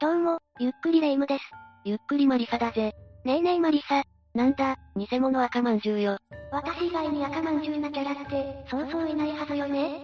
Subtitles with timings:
[0.00, 1.44] どうも、ゆっくりレ夢ムです。
[1.84, 2.94] ゆっくりマリサだぜ。
[3.26, 4.02] ねえねえマリサ。
[4.34, 6.16] なんだ、偽物赤まんじゅうよ。
[6.50, 10.00] 私以外に赤まんじゅうなキャラって、そうそういないはずよねっ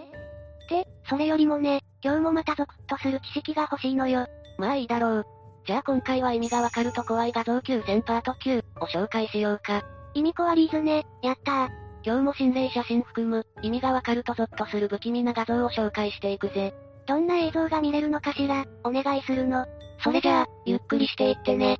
[0.69, 4.27] て、それよりもね、今日もまたゾクッとする知識が欲しいのよ。
[4.59, 5.25] まあいいだろう。
[5.65, 9.81] じゃあ今回は意味がわかると怖い画像9000パート9を紹介しようか。
[10.13, 11.69] 意味コアリーズね、やったー。
[12.03, 16.75] 今日も心霊写真含む、意味がわかるとゾッとする不気味な画像を紹介していくぜ。
[17.07, 19.65] どんな映像が見れるのかしら、お願いするの。
[20.03, 21.79] それじゃあ、ゆっくりしていってね。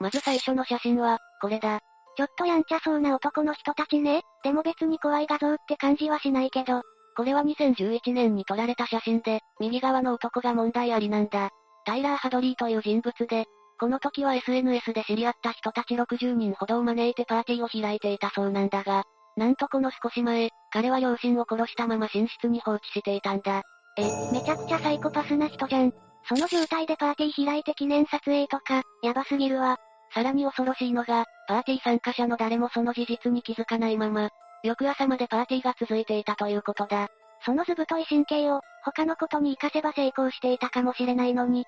[0.00, 1.80] まず最初の写真は、これだ。
[2.16, 4.22] ちょっとやんちゃそうな男の人たちね。
[4.42, 6.82] でも別に怖い画像って感じはしないけど。
[7.16, 11.50] これは2011年に撮られた写真で、右側の男が問題ありなんだ。
[11.84, 13.46] タイラー・ハドリーという人物で、
[13.78, 19.04] この時は SNS で知り合った人たち60人ほどを招いてパーティーを開いていたそうなんだが、
[19.36, 23.62] なんとこの少し前、彼は両親を殺したまま寝室に放置していたんだ。
[23.96, 25.92] え、めちゃくちゃサイコパスな人じゃん。
[26.24, 29.76] その状態でパーティー開いて記念撮影とか、やばすぎるわ。
[30.14, 34.30] さらに恐ろしいのが、パーティー参加者の誰もその事実に気づかないまま、
[34.62, 37.08] 翌朝までパーティーが続いていたということだ。
[37.44, 41.64] その図太い神経を、他のことに活かせば成功していたかもしれないのに。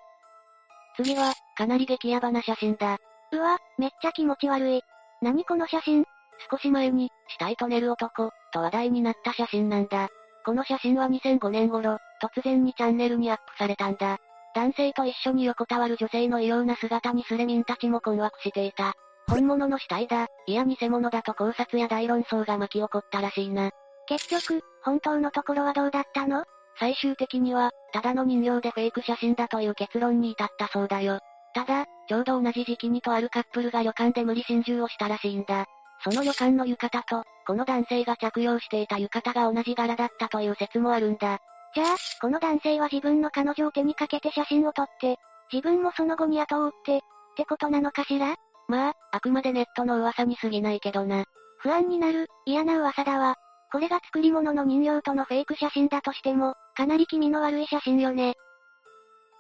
[0.97, 2.99] 次は、かなり激ヤバな写真だ。
[3.33, 4.83] うわ、めっちゃ気持ち悪い。
[5.21, 6.05] 何この写真？
[6.51, 10.09] 少し前に、死体と寝る男、と話題になった写真なんだ。
[10.45, 14.19] この写真は2005年頃、突然にチャンネルにアップされたんだ。
[14.55, 18.95] 男性と一緒に横たわる女性の異様な姿にスレミンたちも困惑していた。
[19.29, 23.71] 本物の死体だ、いや偽物だと考察や大論争が巻き起こったらしいな。
[24.07, 26.45] 結局、本当のところはどうだったの？
[26.79, 31.21] 最終的には、ただの人形でフェイク写真だという結論に至ったそうだよ。
[31.55, 35.67] ただ、ちょうど同じ時期にとあるカップルが旅館で無理心中をしたらしいんだ。
[36.03, 41.39] その旅館の浴衣と、この男性が着用していた浴衣が同じ柄だったという説もあるんだ。
[41.75, 45.17] じゃあ、この男性は自分の彼女を手にかけて写真を撮って、
[45.53, 47.01] 自分もその後に後を追って、っ
[47.37, 48.37] てことなのかしら？
[48.69, 51.25] まあ、あくまでネットの噂に過ぎないけどな。
[51.59, 53.37] 不安になる、嫌な噂だわ。
[53.73, 58.35] これが作り物の人形とのフェイク写真だとしても、かなり気味の悪い写真よね。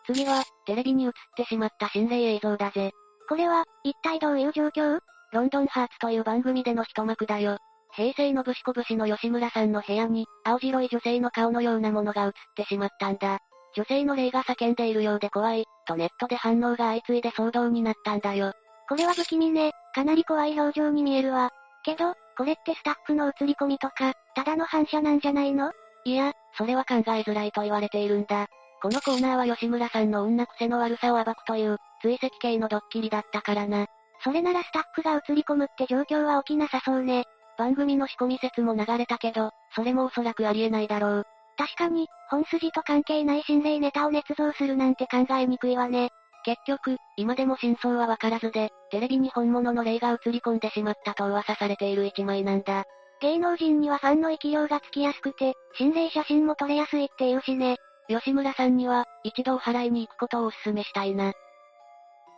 [0.06, 2.90] 次は、テレビに映ってしまった心霊映像だぜ。
[3.28, 4.98] これは、一体どういう状況？
[5.32, 7.58] ロンドンハーツという番組での一幕だよ。
[7.96, 13.38] 平成のぶしこぶしの吉村さんの部屋に、青白い女性の顔のようなものが映ってしまったんだ。
[13.76, 18.52] 女性の霊が叫んでいるようで怖い、とネットで反応が相次いで騒動になったんだよ。
[18.88, 21.50] これは不気味ね、かなり怖い表情に見えるわ。
[21.84, 25.70] けど、これってスタッフの映り込みとか、ただの反射なんじゃないの？
[26.04, 28.48] いや、それは考えづらいと言われているんだ。
[28.82, 33.86] このコーナーは吉村さんの女癖の悪さを暴くという、追跡系のドッキリだったからな。
[34.22, 37.24] それならスタッフが映り込むって状況は起きなさそうね。
[37.58, 41.26] 番組の仕込み説も流れたけど、それもおそらくありえないだろう。
[41.56, 46.10] 確かに、本筋と関係ない心霊ネタを捏造するなんて考えにくいわね。
[46.44, 52.84] 結局、今でも真相はわからずで、テレビに本物の霊が映り込んでしまったと噂されている一枚なんだ。
[53.20, 57.76] 芸能人にはファンの生き量がつきやすくて、心霊写真も撮れやすいって言うしね。
[58.08, 61.32] 吉村さんには、一度お払いに行くことをお勧めしたいな。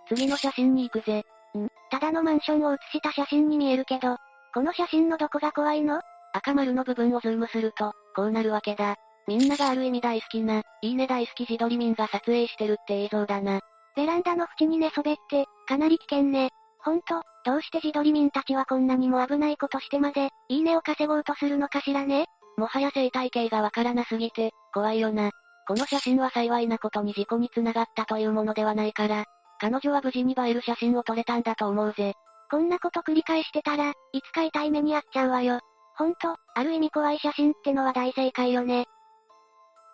[0.09, 1.25] 次の写真に行くぜ。
[1.59, 1.69] ん？
[1.91, 4.17] ただのマンションを写した写真に見えるけど、
[4.57, 6.01] この写真のどこが怖いの？
[6.33, 8.97] 赤丸の部分をズームすると、こうなるわけだ。
[9.29, 13.61] みんながある意味大好きな、いいね大好き自撮り民が撮影してるって映像だな。
[13.97, 16.49] ベランダの縁に寝そべって、かなり危険ね。
[16.79, 22.25] ほんと、どうして自撮り民たちはこんなにも危ないことしてまで、いいねを稼ごうとするのかしらね？
[22.57, 25.33] もはや生態系がわからなすぎて、怖いよな。
[25.69, 29.27] この写真は幸いなことに事故に繋がったというものではないから、
[29.61, 32.15] 彼女は無事に映える写真を撮れたんだと思うぜ。
[32.51, 35.61] こんなこと繰り返してたら、いつか痛い目に遭っちゃうわよ。
[35.97, 38.87] ほんと、ある意味怖い写真ってのは大正解よね。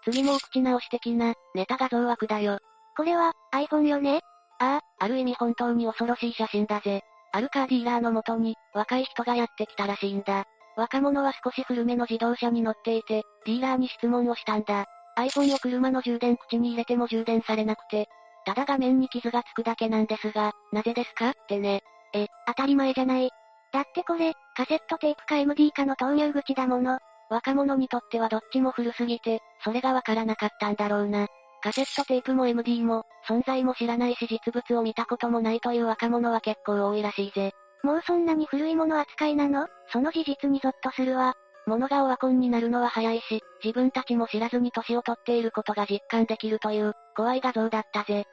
[0.04, 2.58] 次もお口直し的な、ネタ画像枠だよ。
[2.96, 4.20] これは、iPhone よね？
[4.58, 7.02] ああ、ある意味本当に恐ろしい写真だぜ。
[7.32, 10.44] あるカーディーラーのもとに、若い人がやってきたらしいんだ。
[10.76, 14.86] 若者は少し古めの自動車に乗っていて、ディーラーに質問をしたんだ。
[15.18, 18.08] iPhone を車の充電口に入れても充電されなくて、
[18.44, 21.30] ただ画面に傷がつくだけなんですが、なぜですか？
[21.30, 21.82] ってね。
[22.14, 23.30] え、当たり前じゃない。
[23.72, 26.98] だってこれ、カセットテープか MD かの投入口だもの。
[27.30, 31.26] 若者にとってはどっちも古すぎて、それがわからなかったんだろうな。
[31.62, 37.52] カセットテープも MD も、存在も知らないし実物を見たこともないという若者は結構多いらしいぜ。
[37.82, 39.66] もうそんなに古いもの扱いなの？
[39.92, 41.34] その事実にゾッとするわ。
[41.66, 48.24] 物がオワコンになるのは早いし、自分たちも知らずに年を取っていることが実感できるという、怖い画像だったぜ。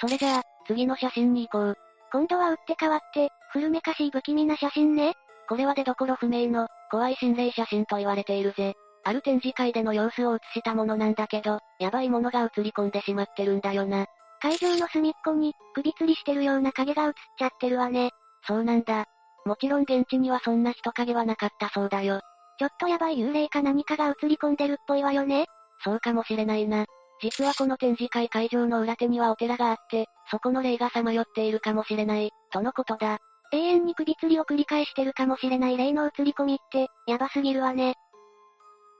[0.00, 1.76] それじゃあ、次の写真に行こう。
[2.14, 5.14] 今度は打って変わって、古めかしい不気味な写真ね。
[5.48, 8.74] これは出所不明の、怖い心霊写真と言われているぜ。
[9.02, 14.06] ある展示会での様子を映したものなんだけど、やばいものが映り込んでしまってるんだよな。
[14.40, 18.12] 会場の隅っこに、首吊りしてるような影が映っちゃってるわね。
[18.46, 19.06] そうなんだ。
[19.44, 22.20] もちろん現地にはそんな人影はなかったそうだよ。
[22.60, 25.46] ちょっとやばい幽霊か何かが映り込んでるっぽいわよね。
[25.82, 26.86] そうかもしれないな。
[27.22, 33.18] 実はこの展示会会場の裏手にはお寺があって、そこの霊がさまよっているかもしれない、とのことだ。
[33.52, 37.94] 永遠に首吊りを繰り返してるかもしれない霊の映り込みって、やばすぎるわね。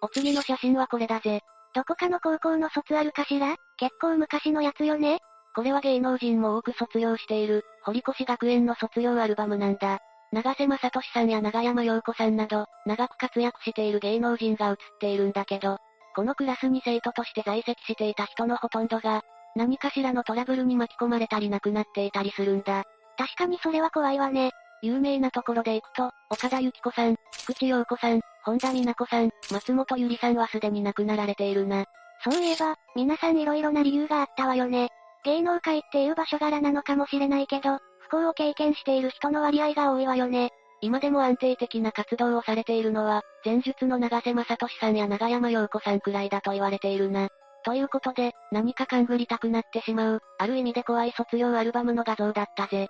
[0.01, 1.41] お次の写真はこれだぜ。
[1.75, 3.57] どこかの高校の卒アルかしら？
[3.79, 5.19] 結構昔のやつよね
[5.57, 9.99] これは芸能人も多く卒業している、堀越学園の卒業アルバムなんだ。
[10.33, 15.79] 長瀬正俊さんや長山陽子さんなど、長く活躍している芸能人が写っているんだけど、
[16.15, 19.23] このクラスに生徒として在籍していた人のほとんどが、
[19.57, 22.85] 何かしらのトラブルに巻き込まれたり亡くなっていたりするんだ。
[23.17, 24.51] 確かにそれは怖いわね。
[24.83, 31.85] 有名なところで行くと、岡田由紀子さん、菊池陽子さん、本田美奈子さん、松本ゆりさんはすでに亡くなられているな。
[32.23, 34.89] そういえば、皆さん色々な理由があったわよね。
[35.25, 40.51] 芸能界っていう場所柄なのかもしれないけど、不幸を経験している人の割合が多いわよね。
[40.85, 47.29] 今でも安定的な活動をされているのは、前述の長瀬正俊さんや長山陽子さんくらいだと言われているな。
[47.65, 52.89] ということで、何か勘ぐりたくなってしまう、ある意味で怖い卒業アルバムの画像だったぜ。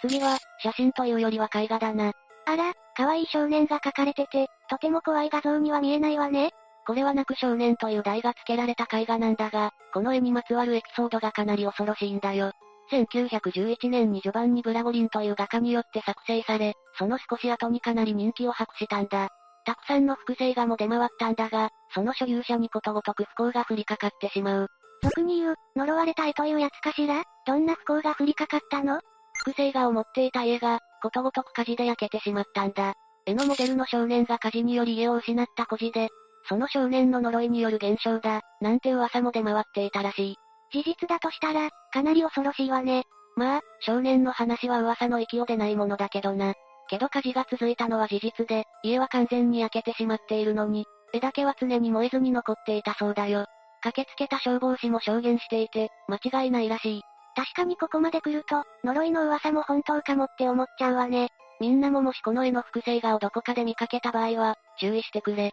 [0.00, 2.14] 次は、写真というよりは絵画だな。
[2.46, 6.50] あら、可愛い少年が描かれてて、とても怖い画像には見えないわね。
[6.84, 12.50] これは泣く少年という題が付けられた絵画なんだが、この絵にまつわるエピソードがかなり恐ろしいんだよ。
[12.92, 19.28] 1911年にジョバンニ・ブラゴリンという画家によって作成され、その少し後にかなり人気を博したんだ。
[19.64, 24.68] たくさんの複製画も出回ったんだが、その所有者にことごとく不幸が降りかかってしまう。
[25.02, 27.22] 俗に言う、呪われた絵というやつかしら？
[27.46, 29.00] どんな不幸が降りかかったの？
[29.44, 32.94] 複製画を持っていた家が、ことごとく火事で焼けてしまったんだ。
[33.24, 36.08] 絵のモデルの少年が火事により家を失った孤児で、
[36.48, 40.36] その少年の呪いによる現象だ、なんて噂も出回っていたらしい。
[40.72, 43.04] 事実だとしたら、かなり恐ろしいわね。
[43.36, 46.54] まあ、少年の話は噂の域を出ないものだけどな。
[46.88, 53.46] けど火事が続いたのは事実で、家は完全に焼けてしまっているのに、絵だけは常に燃えずに残っていたそうだよ。
[53.82, 57.02] 駆けつけた消防士も証言していて、間違いないらしい。
[57.34, 61.28] 確かにここまで来ると、呪いの噂も本当かもって思っちゃうわね。
[61.60, 65.52] みんなももしこの絵の複製画をどこかで見かけた場合は、注意してくれ。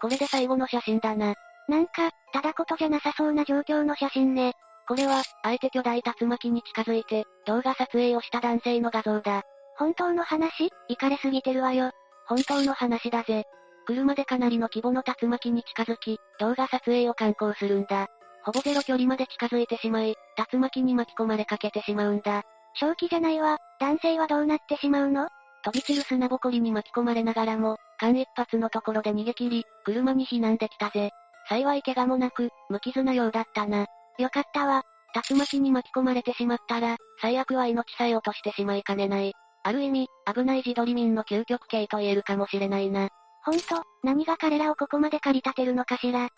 [0.00, 1.34] これで最後の写真だな。
[1.70, 4.54] なんか、ただことじゃなさそうな状況の写真ね。
[4.88, 9.42] これは、あえて巨大竜巻に近づいて、動画撮影をした男性の画像だ。
[9.76, 10.68] 本当の話？
[10.88, 11.92] 行かれすぎてるわよ。
[12.26, 13.44] 本当の話だぜ。
[13.86, 18.08] 車でかなりの規模の竜巻に近づき、動画撮影を観光するんだ。
[18.42, 20.16] ほぼゼロ距離まで近づいてしまい、
[20.52, 22.42] 竜巻に巻き込まれかけてしまうんだ。
[22.74, 25.28] 正気じゃないわ、男性はどうなってしまうの？
[25.62, 31.10] 飛び散る砂ぼこりに巻き込まれながらも、間一髪のところで逃げ切り、車に避難できたぜ。
[31.48, 33.86] 幸い怪我もなく、無傷なようだったな。
[34.18, 34.82] よかったわ。
[35.28, 39.32] 竜巻に巻き込まれてしまったら、最悪は命さえ落としてしまいかねない。
[39.62, 43.08] ある意味、危ない自撮り民の究極形と言えるかもしれないな。
[43.44, 46.28] ほんと、何が彼らをここまで駆り立てるのかしら。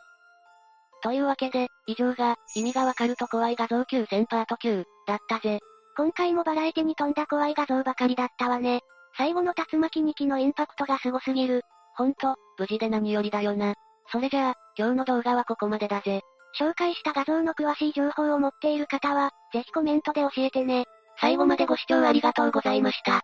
[1.03, 5.59] というわけで、以上が、意味がわかると怖い画像9000パート9、だったぜ。
[5.97, 8.81] 今回もバラエティに富んだ怖い画像ばかりだったわね。
[9.17, 11.63] 最後の竜巻2機のインパクトがすごすぎる。
[11.97, 13.75] ほんと、無事で何よりだよな。
[14.11, 16.23] それじゃあ、今日の動画はここまでだぜ。
[16.59, 20.87] 紹介した画像の詳しい情報を持っている方は、ぜひコメントで教えてね。
[21.21, 23.23] 最後までご視聴ありがとうございました。